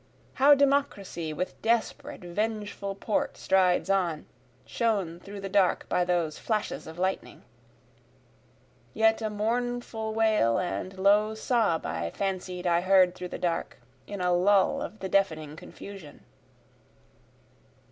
How 0.33 0.55
Democracy 0.55 1.31
with 1.31 1.61
desperate 1.61 2.21
vengeful 2.21 2.95
port 2.95 3.37
strides 3.37 3.87
on, 3.87 4.25
shown 4.65 5.19
through 5.19 5.41
the 5.41 5.47
dark 5.47 5.87
by 5.89 6.03
those 6.03 6.39
flashes 6.39 6.87
of 6.87 6.97
lightning! 6.97 7.43
(Yet 8.95 9.21
a 9.21 9.29
mournful 9.29 10.15
wall 10.15 10.57
and 10.57 10.97
low 10.97 11.35
sob 11.35 11.85
I 11.85 12.09
fancied 12.09 12.65
I 12.65 12.81
heard 12.81 13.13
through 13.13 13.27
the 13.27 13.37
dark, 13.37 13.77
In 14.07 14.21
a 14.21 14.33
lull 14.33 14.81
of 14.81 15.01
the 15.01 15.07
deafening 15.07 15.55
confusion.) 15.55 16.21